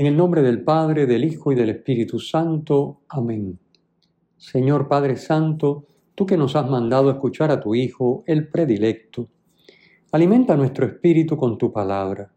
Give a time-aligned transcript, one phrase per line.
[0.00, 3.02] En el nombre del Padre, del Hijo y del Espíritu Santo.
[3.10, 3.58] Amén.
[4.38, 9.28] Señor Padre Santo, tú que nos has mandado escuchar a tu Hijo, el predilecto,
[10.10, 12.32] alimenta nuestro espíritu con tu palabra.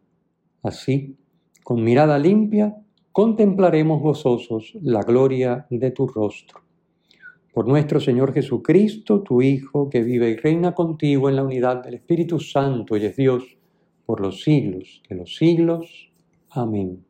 [0.61, 1.15] Así,
[1.63, 2.75] con mirada limpia,
[3.13, 6.59] contemplaremos gozosos la gloria de tu rostro.
[7.53, 11.93] Por nuestro Señor Jesucristo, tu Hijo, que vive y reina contigo en la unidad del
[11.93, 13.57] Espíritu Santo y es Dios
[14.05, 16.11] por los siglos de los siglos.
[16.49, 17.05] Amén.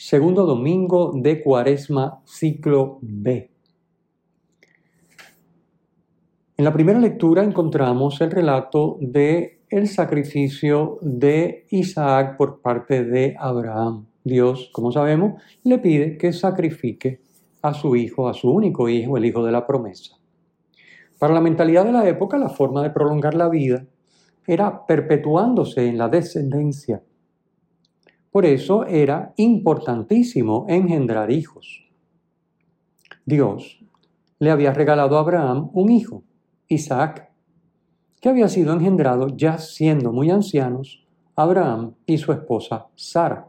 [0.00, 3.50] Segundo domingo de Cuaresma, ciclo B.
[6.56, 13.34] En la primera lectura encontramos el relato de el sacrificio de Isaac por parte de
[13.40, 14.06] Abraham.
[14.22, 17.20] Dios, como sabemos, le pide que sacrifique
[17.60, 20.14] a su hijo, a su único hijo, el hijo de la promesa.
[21.18, 23.84] Para la mentalidad de la época, la forma de prolongar la vida
[24.46, 27.02] era perpetuándose en la descendencia
[28.30, 31.88] por eso era importantísimo engendrar hijos.
[33.24, 33.80] Dios
[34.38, 36.22] le había regalado a Abraham un hijo,
[36.68, 37.30] Isaac,
[38.20, 43.48] que había sido engendrado ya siendo muy ancianos Abraham y su esposa Sara.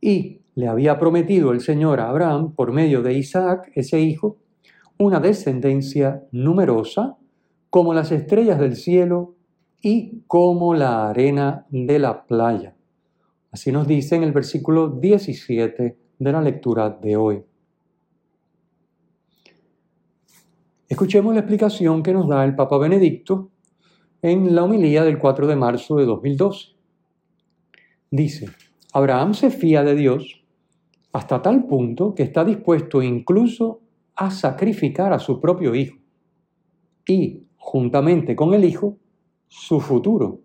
[0.00, 4.36] Y le había prometido el Señor a Abraham, por medio de Isaac, ese hijo,
[4.98, 7.16] una descendencia numerosa
[7.70, 9.34] como las estrellas del cielo
[9.80, 12.74] y como la arena de la playa.
[13.52, 17.44] Así nos dice en el versículo 17 de la lectura de hoy.
[20.88, 23.50] Escuchemos la explicación que nos da el Papa Benedicto
[24.22, 26.68] en la homilía del 4 de marzo de 2012.
[28.10, 28.48] Dice,
[28.94, 30.42] Abraham se fía de Dios
[31.12, 33.80] hasta tal punto que está dispuesto incluso
[34.14, 35.98] a sacrificar a su propio hijo
[37.06, 38.96] y, juntamente con el hijo,
[39.48, 40.40] su futuro.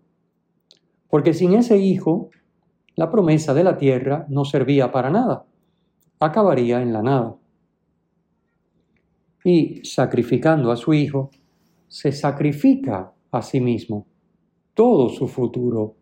[1.08, 2.30] Porque sin ese hijo
[2.98, 5.46] la promesa de la tierra no servía para nada,
[6.18, 7.36] acabaría en la nada.
[9.44, 11.30] Y sacrificando a su hijo,
[11.86, 14.08] se sacrifica a sí mismo
[14.74, 15.94] todo su futuro,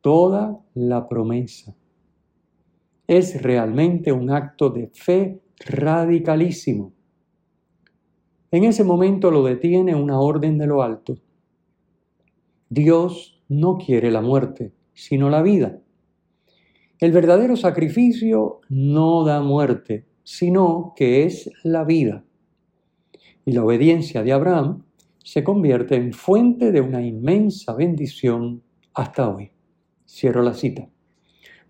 [0.00, 1.74] toda la promesa.
[3.08, 6.92] Es realmente un acto de fe radicalísimo.
[8.52, 11.16] En ese momento lo detiene una orden de lo alto.
[12.68, 15.80] Dios no quiere la muerte, sino la vida.
[17.00, 22.24] El verdadero sacrificio no da muerte, sino que es la vida.
[23.44, 24.84] Y la obediencia de Abraham
[25.22, 28.62] se convierte en fuente de una inmensa bendición
[28.94, 29.50] hasta hoy.
[30.06, 30.88] Cierro la cita.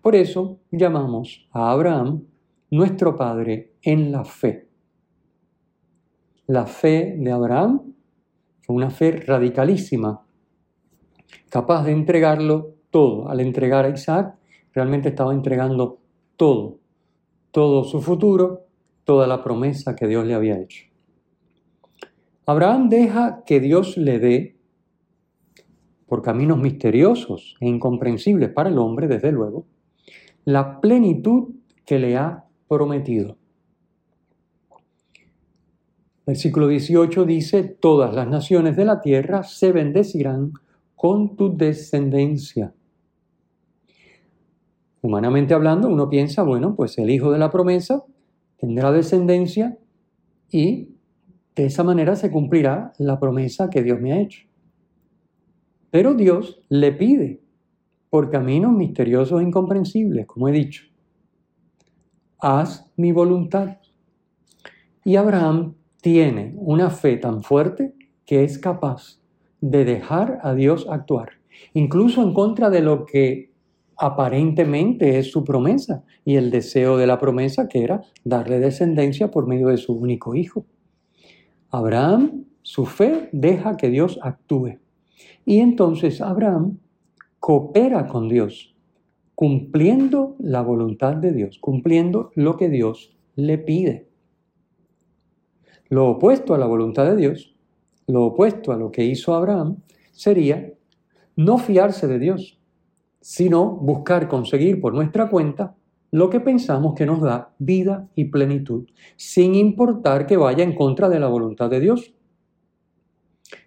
[0.01, 2.27] Por eso llamamos a Abraham
[2.69, 4.69] nuestro Padre en la fe.
[6.47, 7.95] La fe de Abraham
[8.61, 10.23] fue una fe radicalísima,
[11.49, 13.27] capaz de entregarlo todo.
[13.27, 14.37] Al entregar a Isaac,
[14.75, 15.99] realmente estaba entregando
[16.35, 16.79] todo,
[17.51, 18.67] todo su futuro,
[19.05, 20.83] toda la promesa que Dios le había hecho.
[22.45, 24.55] Abraham deja que Dios le dé,
[26.05, 29.65] por caminos misteriosos e incomprensibles para el hombre, desde luego,
[30.43, 31.55] la plenitud
[31.85, 33.37] que le ha prometido.
[36.27, 40.53] Versículo 18 dice, todas las naciones de la tierra se bendecirán
[40.95, 42.73] con tu descendencia.
[45.05, 48.03] Humanamente hablando, uno piensa, bueno, pues el hijo de la promesa
[48.57, 49.77] tendrá descendencia
[50.49, 50.95] y
[51.55, 54.47] de esa manera se cumplirá la promesa que Dios me ha hecho.
[55.91, 57.43] Pero Dios le pide
[58.09, 60.85] por caminos misteriosos e incomprensibles, como he dicho,
[62.39, 63.77] haz mi voluntad.
[65.03, 67.93] Y Abraham tiene una fe tan fuerte
[68.25, 69.21] que es capaz
[69.61, 71.33] de dejar a Dios actuar,
[71.75, 73.53] incluso en contra de lo que
[73.97, 79.47] aparentemente es su promesa y el deseo de la promesa que era darle descendencia por
[79.47, 80.65] medio de su único hijo.
[81.69, 84.79] Abraham, su fe deja que Dios actúe.
[85.45, 86.79] Y entonces Abraham
[87.39, 88.75] coopera con Dios,
[89.35, 94.07] cumpliendo la voluntad de Dios, cumpliendo lo que Dios le pide.
[95.89, 97.55] Lo opuesto a la voluntad de Dios,
[98.07, 99.77] lo opuesto a lo que hizo Abraham,
[100.11, 100.73] sería
[101.35, 102.59] no fiarse de Dios,
[103.27, 105.75] sino buscar conseguir por nuestra cuenta
[106.11, 108.85] lo que pensamos que nos da vida y plenitud,
[109.15, 112.13] sin importar que vaya en contra de la voluntad de Dios.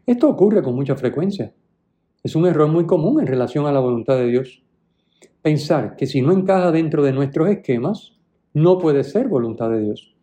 [0.06, 1.52] Esto ocurre con mucha frecuencia.
[2.22, 4.62] Es un error muy común en relación a la voluntad de Dios.
[5.43, 8.12] Pensar que si no encaja dentro de nuestros esquemas,
[8.54, 10.14] no puede ser voluntad de Dios.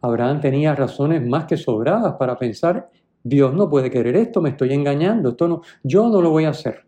[0.00, 2.90] Abraham tenía razones más que sobradas para pensar,
[3.22, 6.50] Dios no puede querer esto, me estoy engañando, esto no, yo no lo voy a
[6.50, 6.87] hacer.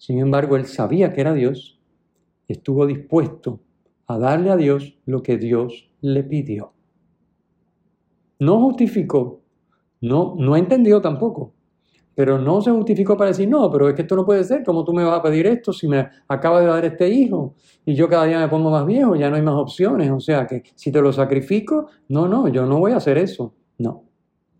[0.00, 1.78] Sin embargo, él sabía que era Dios
[2.48, 3.60] estuvo dispuesto
[4.06, 6.72] a darle a Dios lo que Dios le pidió.
[8.38, 9.42] No justificó,
[10.00, 11.52] no, no entendió tampoco,
[12.14, 14.84] pero no se justificó para decir, no, pero es que esto no puede ser, ¿cómo
[14.84, 18.08] tú me vas a pedir esto si me acaba de dar este hijo y yo
[18.08, 20.10] cada día me pongo más viejo, ya no hay más opciones?
[20.10, 23.54] O sea que si te lo sacrifico, no, no, yo no voy a hacer eso.
[23.76, 24.06] No.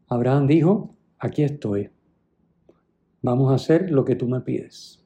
[0.07, 1.89] Abraham dijo, aquí estoy.
[3.23, 5.00] Vamos a hacer lo que tú me pides.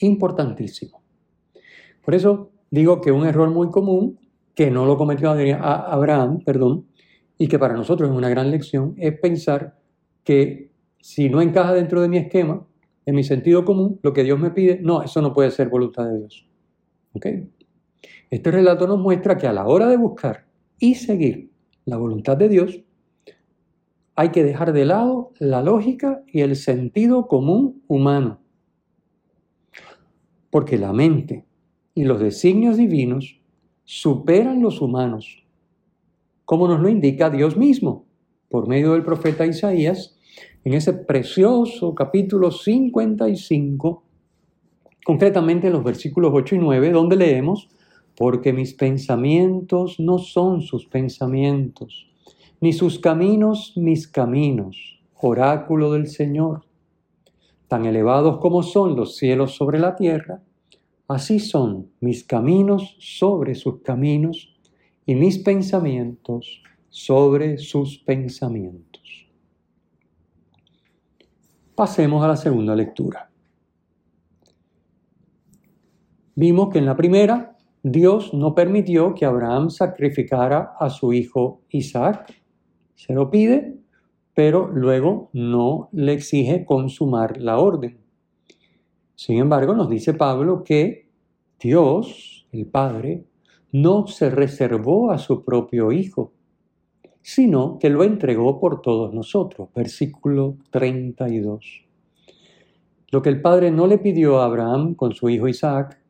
[0.00, 1.02] Importantísimo.
[2.04, 4.18] Por eso digo que un error muy común,
[4.54, 6.86] que no lo cometió Abraham, perdón,
[7.38, 9.78] y que para nosotros es una gran lección, es pensar
[10.22, 10.70] que
[11.00, 12.66] si no encaja dentro de mi esquema,
[13.06, 16.06] en mi sentido común, lo que Dios me pide, no, eso no puede ser voluntad
[16.06, 16.48] de Dios.
[17.12, 17.26] ¿Ok?
[18.30, 20.46] Este relato nos muestra que a la hora de buscar
[20.78, 21.50] y seguir
[21.84, 22.80] la voluntad de Dios,
[24.16, 28.40] hay que dejar de lado la lógica y el sentido común humano.
[30.54, 31.44] Porque la mente
[31.96, 33.40] y los designios divinos
[33.82, 35.42] superan los humanos,
[36.44, 38.04] como nos lo indica Dios mismo
[38.48, 40.16] por medio del profeta Isaías
[40.62, 44.04] en ese precioso capítulo 55,
[45.04, 47.68] concretamente en los versículos 8 y 9, donde leemos,
[48.16, 52.06] porque mis pensamientos no son sus pensamientos,
[52.60, 56.63] ni sus caminos mis caminos, oráculo del Señor.
[57.68, 60.42] Tan elevados como son los cielos sobre la tierra,
[61.08, 64.54] así son mis caminos sobre sus caminos
[65.06, 69.02] y mis pensamientos sobre sus pensamientos.
[71.74, 73.30] Pasemos a la segunda lectura.
[76.36, 82.32] Vimos que en la primera, Dios no permitió que Abraham sacrificara a su hijo Isaac.
[82.94, 83.76] Se lo pide,
[84.34, 87.98] pero luego no le exige consumar la orden.
[89.14, 91.08] Sin embargo, nos dice Pablo que
[91.60, 93.24] Dios, el Padre,
[93.70, 96.32] no se reservó a su propio hijo,
[97.22, 99.68] sino que lo entregó por todos nosotros.
[99.74, 101.84] Versículo 32.
[103.10, 106.00] Lo que el Padre no le pidió a Abraham con su hijo Isaac,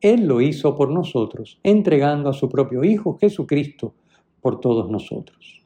[0.00, 3.94] Él lo hizo por nosotros, entregando a su propio Hijo Jesucristo
[4.42, 5.63] por todos nosotros.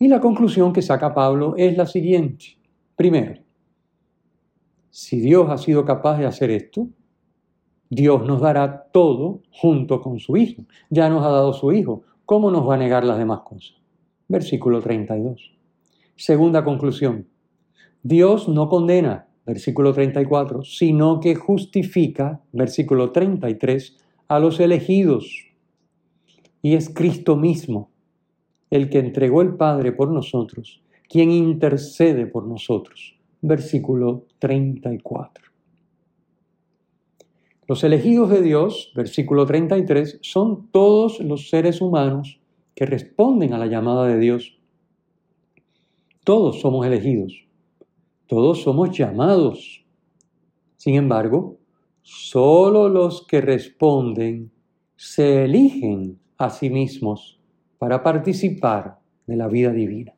[0.00, 2.56] Y la conclusión que saca Pablo es la siguiente.
[2.96, 3.40] Primero,
[4.88, 6.88] si Dios ha sido capaz de hacer esto,
[7.90, 10.62] Dios nos dará todo junto con su Hijo.
[10.88, 12.02] Ya nos ha dado su Hijo.
[12.30, 13.74] ¿cómo nos va a negar las demás cosas?
[14.28, 15.52] Versículo 32.
[16.14, 17.26] Segunda conclusión.
[18.04, 23.98] Dios no condena, versículo 34, sino que justifica, versículo 33,
[24.28, 25.48] a los elegidos.
[26.62, 27.89] Y es Cristo mismo
[28.70, 33.16] el que entregó el Padre por nosotros, quien intercede por nosotros.
[33.42, 35.50] Versículo 34.
[37.66, 42.40] Los elegidos de Dios, versículo 33, son todos los seres humanos
[42.74, 44.58] que responden a la llamada de Dios.
[46.24, 47.44] Todos somos elegidos,
[48.26, 49.84] todos somos llamados.
[50.76, 51.58] Sin embargo,
[52.02, 54.50] solo los que responden
[54.96, 57.39] se eligen a sí mismos
[57.80, 60.12] para participar de la vida divina.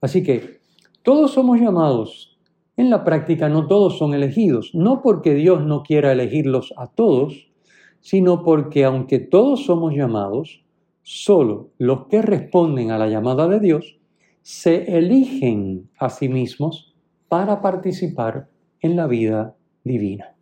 [0.00, 0.60] Así que
[1.02, 2.34] todos somos llamados
[2.76, 7.52] en la práctica no todos son elegidos, no porque Dios no quiera elegirlos a todos,
[8.00, 10.64] sino porque aunque todos somos llamados,
[11.02, 13.98] solo los que responden a la llamada de Dios
[14.42, 16.94] se eligen a sí mismos
[17.28, 18.48] para participar
[18.80, 19.54] en la vida
[19.84, 20.34] divina.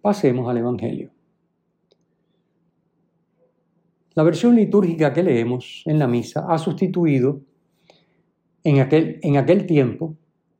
[0.00, 1.11] Pasemos al Evangelio.
[4.14, 7.40] La versión litúrgica que leemos en la misa ha sustituido
[8.62, 10.16] en aquel, en aquel tiempo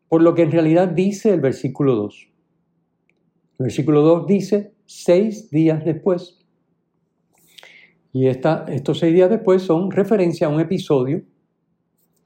[0.09, 2.29] por lo que en realidad dice el versículo 2.
[3.59, 6.39] El versículo 2 dice seis días después.
[8.13, 11.23] Y estos seis días después son referencia a un episodio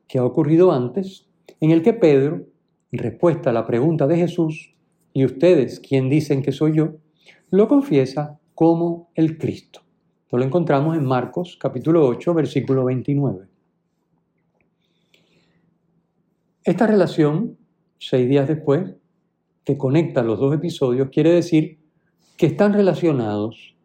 [0.09, 1.29] que ha ocurrido antes,
[1.61, 2.47] en el que Pedro,
[2.93, 4.75] en respuesta a la pregunta de Jesús,
[5.13, 6.97] ¿y ustedes quién dicen que soy yo?,
[7.51, 9.86] lo confiesa como el Cristo.
[10.27, 13.47] Esto lo encontramos en Marcos capítulo 8, versículo 29.
[16.65, 17.57] Esta relación
[18.01, 18.97] seis días después,
[19.63, 21.79] que conecta los dos episodios, quiere decir
[22.37, 23.77] que están relacionados.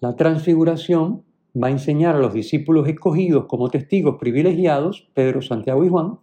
[0.00, 1.24] La transfiguración
[1.56, 6.18] va a enseñar a los discípulos escogidos como testigos privilegiados, Pedro, Santiago y Juan,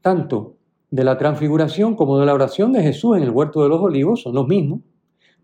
[0.00, 0.56] tanto
[0.90, 4.22] de la transfiguración como de la oración de Jesús en el huerto de los olivos,
[4.22, 4.80] son los mismos.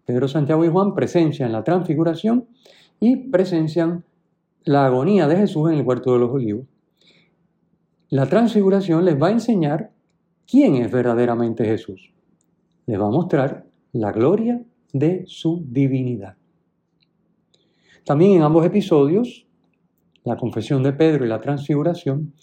[0.04, 2.48] Pedro, Santiago y Juan presencian la transfiguración
[3.00, 4.04] y presencian
[4.64, 6.66] la agonía de Jesús en el huerto de los olivos.
[8.08, 9.92] La transfiguración les va a enseñar
[10.46, 12.12] quién es verdaderamente Jesús.
[12.86, 16.36] Les va a mostrar la gloria de su divinidad.
[18.04, 19.46] También en ambos episodios,
[20.24, 22.34] la confesión de Pedro y la transfiguración,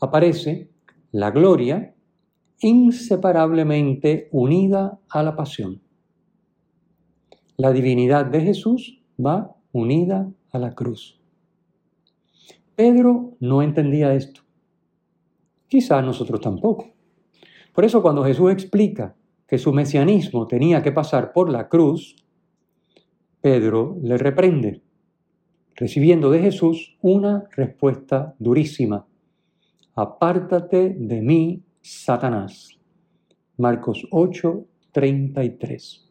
[0.00, 0.70] aparece
[1.12, 1.94] la gloria
[2.60, 5.80] inseparablemente unida a la pasión.
[7.60, 11.20] La divinidad de Jesús va unida a la cruz.
[12.76, 14.42] Pedro no entendía esto.
[15.66, 16.94] Quizá nosotros tampoco.
[17.74, 19.16] Por eso cuando Jesús explica
[19.48, 22.14] que su mesianismo tenía que pasar por la cruz,
[23.40, 24.80] Pedro le reprende,
[25.74, 29.04] recibiendo de Jesús una respuesta durísima.
[29.96, 32.78] Apártate de mí, Satanás.
[33.56, 36.07] Marcos 8, 33.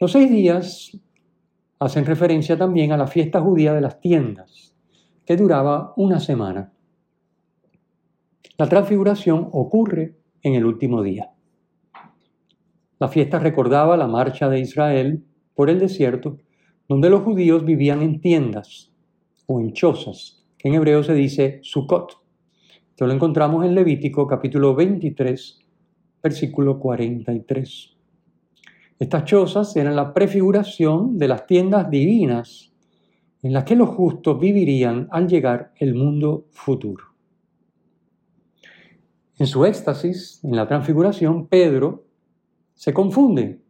[0.00, 0.98] Los seis días
[1.78, 4.74] hacen referencia también a la fiesta judía de las tiendas,
[5.26, 6.72] que duraba una semana.
[8.56, 11.32] La transfiguración ocurre en el último día.
[12.98, 15.22] La fiesta recordaba la marcha de Israel
[15.54, 16.38] por el desierto,
[16.88, 18.90] donde los judíos vivían en tiendas
[19.44, 22.12] o en chozas, que en hebreo se dice Sukkot.
[22.88, 25.58] Esto lo encontramos en Levítico capítulo 23,
[26.22, 27.99] versículo 43.
[29.00, 32.70] Estas chozas eran la prefiguración de las tiendas divinas
[33.42, 37.04] en las que los justos vivirían al llegar el mundo futuro.
[39.38, 42.04] En su éxtasis, en la transfiguración, Pedro
[42.74, 43.62] se confunde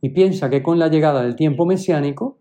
[0.00, 2.40] y piensa que con la llegada del tiempo mesiánico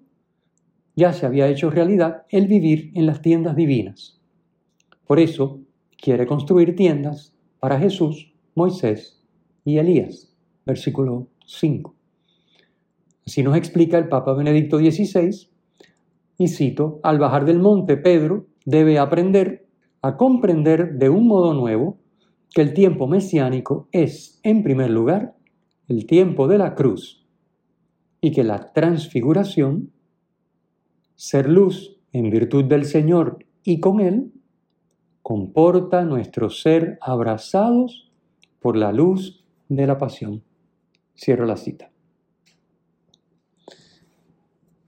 [0.96, 4.20] ya se había hecho realidad el vivir en las tiendas divinas.
[5.06, 5.60] Por eso
[6.02, 9.24] quiere construir tiendas para Jesús, Moisés
[9.64, 10.34] y Elías.
[10.66, 11.94] Versículo 5.
[13.26, 15.50] Así nos explica el Papa Benedicto XVI,
[16.38, 19.68] y cito, al bajar del monte, Pedro debe aprender
[20.02, 22.00] a comprender de un modo nuevo
[22.54, 25.36] que el tiempo mesiánico es, en primer lugar,
[25.88, 27.26] el tiempo de la cruz
[28.20, 29.92] y que la transfiguración,
[31.16, 34.34] ser luz en virtud del Señor y con Él,
[35.22, 38.12] comporta nuestro ser abrazados
[38.60, 40.44] por la luz de la pasión.
[41.16, 41.93] Cierro la cita.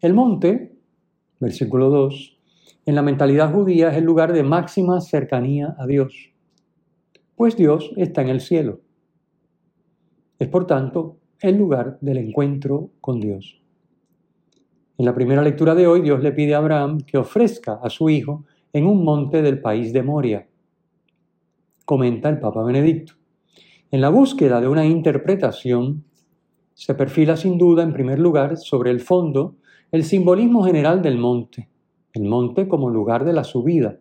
[0.06, 0.72] El monte,
[1.40, 2.38] versículo 2,
[2.86, 6.32] en la mentalidad judía es el lugar de máxima cercanía a Dios,
[7.36, 8.82] pues Dios está en el cielo.
[10.38, 13.60] Es por tanto el lugar del encuentro con Dios.
[15.00, 18.08] En la primera lectura de hoy, Dios le pide a Abraham que ofrezca a su
[18.08, 20.48] hijo en un monte del país de Moria.
[21.84, 23.14] Comenta el Papa Benedicto.
[23.90, 26.04] En la búsqueda de una interpretación,
[26.76, 29.56] se perfila sin duda en primer lugar sobre el fondo
[29.92, 31.70] el simbolismo general del monte,
[32.14, 34.00] el monte como lugar de la subida,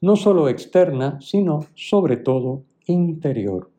[0.00, 3.70] no solo externa, sino sobre todo interior.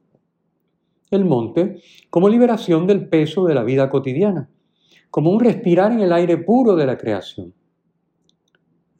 [1.09, 4.49] El monte como liberación del peso de la vida cotidiana,
[5.09, 7.53] como un respirar en el aire puro de la creación.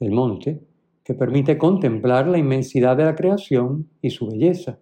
[0.00, 0.60] El monte
[1.04, 4.78] que permite contemplar la inmensidad de la creación y su belleza.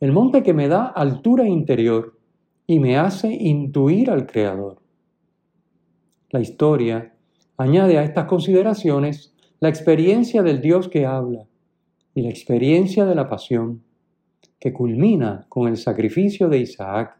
[0.00, 2.18] El monte que me da altura interior
[2.66, 4.80] y me hace intuir al Creador.
[6.30, 7.14] La historia
[7.56, 11.46] añade a estas consideraciones la experiencia del Dios que habla
[12.14, 13.82] y la experiencia de la pasión,
[14.60, 17.16] que culmina con el sacrificio de Isaac,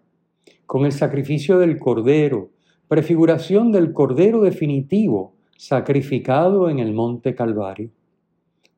[0.67, 2.51] con el sacrificio del Cordero,
[2.87, 7.91] prefiguración del Cordero definitivo, sacrificado en el monte Calvario.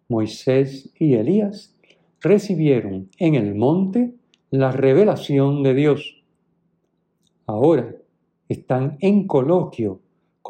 [0.08, 1.74] Moisés y Elías
[2.20, 4.14] recibieron en el monte
[4.50, 6.22] la revelación de Dios.
[7.46, 7.96] Ahora
[8.48, 10.00] están en coloquio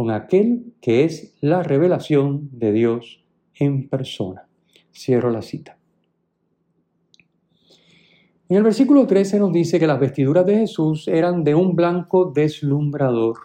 [0.01, 3.23] con aquel que es la revelación de Dios
[3.55, 4.49] en persona.
[4.95, 5.77] Cierro la cita.
[8.49, 12.33] En el versículo 13 nos dice que las vestiduras de Jesús eran de un blanco
[12.35, 13.37] deslumbrador.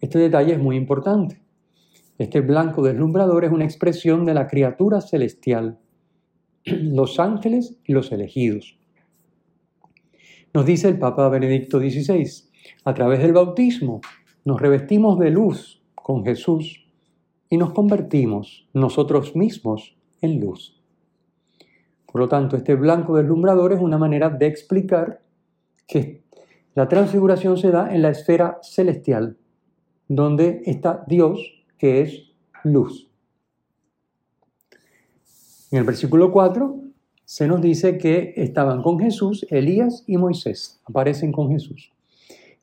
[0.00, 1.42] Este detalle es muy importante.
[2.16, 5.80] Este blanco deslumbrador es una expresión de la criatura celestial,
[6.64, 8.78] los ángeles y los elegidos.
[10.54, 12.24] Nos dice el Papa Benedicto XVI,
[12.84, 14.00] a través del bautismo
[14.44, 16.86] nos revestimos de luz con Jesús
[17.48, 20.80] y nos convertimos nosotros mismos en luz.
[22.06, 25.22] Por lo tanto, este blanco deslumbrador es una manera de explicar
[25.86, 26.22] que
[26.74, 29.36] La transfiguración se da en la esfera celestial,
[30.08, 32.32] donde está Dios, que es
[32.64, 33.10] luz.
[35.70, 36.80] En el versículo 4
[37.26, 41.92] se nos dice que estaban con Jesús Elías y Moisés, aparecen con Jesús.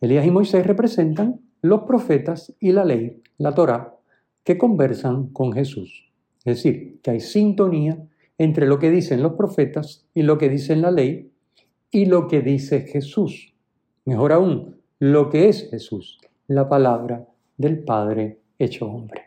[0.01, 3.97] Elías y Moisés representan los profetas y la ley, la Torá,
[4.43, 6.09] que conversan con Jesús.
[6.45, 7.97] Es decir, que hay sintonía
[8.37, 11.31] entre lo que dicen los profetas y lo que dice la ley
[11.91, 13.53] y lo que dice Jesús.
[14.05, 17.27] Mejor aún, lo que es Jesús, la palabra
[17.57, 19.23] del Padre hecho hombre.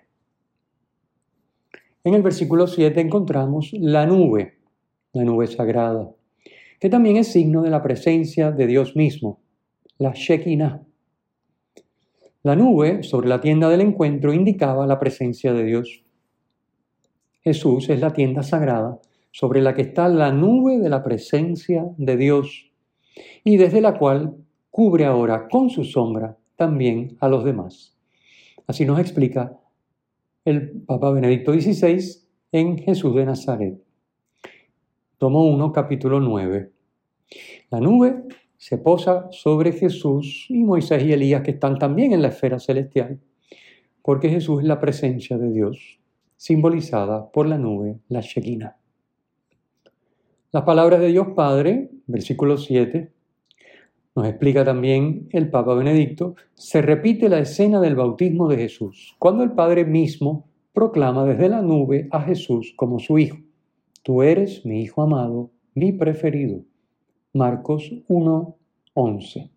[2.05, 4.59] En el versículo 7 encontramos la nube,
[5.13, 6.11] la nube sagrada,
[6.81, 9.39] que también es signo de la presencia de Dios mismo,
[10.03, 10.83] la Shekinah.
[12.43, 16.03] La nube sobre la tienda del encuentro indicaba la presencia de Dios.
[17.43, 22.17] Jesús es la tienda sagrada sobre la que está la nube de la presencia de
[22.17, 22.71] Dios
[23.45, 24.35] y desde la cual
[24.71, 27.97] cubre ahora con su sombra también a los demás.
[28.67, 29.57] Así nos explica
[30.45, 32.01] el Papa Benedicto XVI
[32.51, 33.81] en Jesús de Nazaret.
[35.19, 36.73] Tomo 1, capítulo 9.
[37.71, 38.25] La nube
[38.63, 43.19] se posa sobre Jesús y Moisés y Elías que están también en la esfera celestial,
[44.03, 45.99] porque Jesús es la presencia de Dios,
[46.37, 48.77] simbolizada por la nube, la Shekinah.
[50.53, 53.11] Las palabras de Dios Padre, versículo 7,
[54.15, 59.43] nos explica también el Papa Benedicto, se repite la escena del bautismo de Jesús, cuando
[59.43, 63.39] el Padre mismo proclama desde la nube a Jesús como su Hijo.
[64.05, 66.63] Tú eres mi Hijo amado, mi preferido.
[67.35, 68.57] Marcos 1,
[68.95, 69.51] 11.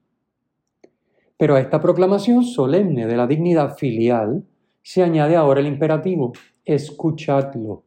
[1.38, 4.46] Pero a esta proclamación solemne de la dignidad filial
[4.82, 6.32] se añade ahora el imperativo,
[6.64, 7.84] escuchadlo.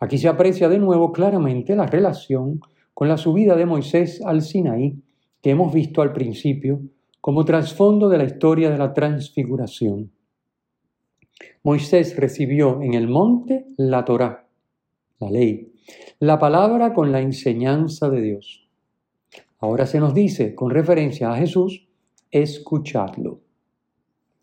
[0.00, 2.60] Aquí se aprecia de nuevo claramente la relación
[2.92, 5.00] con la subida de Moisés al Sinaí
[5.40, 6.80] que hemos visto al principio
[7.20, 10.10] como trasfondo de la historia de la transfiguración.
[11.62, 14.48] Moisés recibió en el monte la Torá,
[15.20, 15.73] la ley,
[16.18, 18.68] la palabra con la enseñanza de Dios.
[19.58, 21.88] Ahora se nos dice, con referencia a Jesús,
[22.30, 23.40] escuchadlo.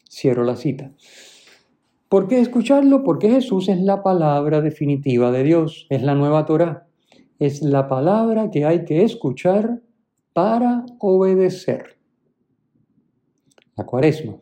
[0.09, 0.91] Cierro la cita.
[2.09, 3.03] ¿Por qué escucharlo?
[3.03, 6.87] Porque Jesús es la palabra definitiva de Dios, es la nueva Torah,
[7.39, 9.81] es la palabra que hay que escuchar
[10.33, 11.97] para obedecer.
[13.75, 14.37] La cuaresma,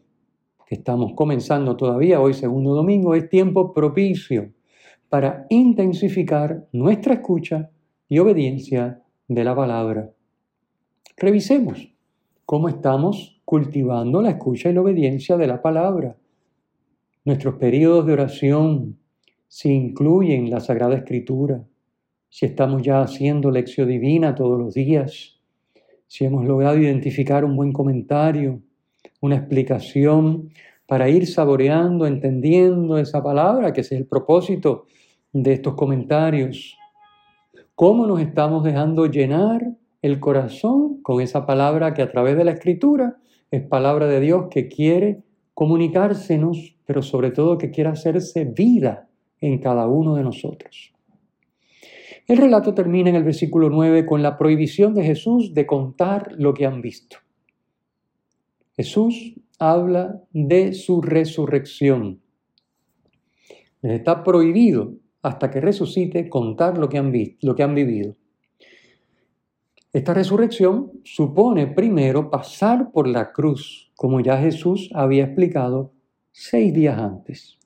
[0.66, 4.52] que estamos comenzando todavía hoy segundo domingo, es tiempo propicio
[5.10, 7.70] para intensificar nuestra escucha
[8.08, 10.12] y obediencia de la palabra.
[11.18, 11.94] Revisemos
[12.46, 16.16] cómo estamos cultivando la escucha y la obediencia de la palabra
[17.26, 18.98] Nuestros periodos de oración,
[19.48, 21.64] si incluyen la Sagrada Escritura,
[22.30, 25.38] si estamos ya haciendo lección divina todos los días,
[26.08, 28.62] si hemos logrado identificar un buen comentario,
[29.22, 30.50] una explicación
[30.88, 34.86] para ir saboreando, entendiendo esa palabra, que es el propósito
[35.34, 36.78] de estos comentarios.
[37.76, 39.62] ¿Cómo nos estamos dejando llenar
[40.02, 43.18] el corazón con esa palabra que a través de la escritura
[43.52, 49.10] es palabra de Dios que quiere comunicársenos, pero sobre todo que quiera hacerse vida
[49.42, 50.94] en cada uno de nosotros.
[52.28, 56.54] El relato termina en el versículo 9 con la prohibición de Jesús de contar lo
[56.54, 57.18] que han visto.
[58.76, 62.22] Jesús habla de su resurrección.
[63.82, 68.16] Les está prohibido hasta que resucite contar lo que han visto, lo que han vivido.
[69.92, 75.92] Esta resurrección supone primero pasar por la cruz, como ya Jesús había explicado
[76.32, 77.58] seis días antes.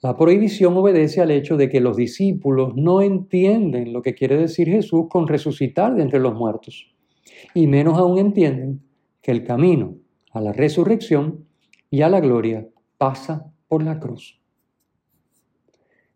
[0.00, 4.68] La prohibición obedece al hecho de que los discípulos no entienden lo que quiere decir
[4.68, 6.92] Jesús con resucitar de entre los muertos,
[7.54, 8.82] y menos aún entienden
[9.20, 9.94] que el camino
[10.32, 11.46] a la resurrección
[11.90, 12.66] y a la gloria
[12.98, 14.41] pasa por la cruz.